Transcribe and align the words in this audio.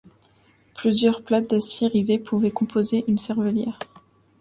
Plusieurs 0.73 1.21
plates 1.21 1.51
d'acier 1.51 1.85
rivées 1.87 2.17
pouvaient 2.17 2.49
composer 2.49 3.03
une 3.07 3.19
cervelière. 3.19 3.77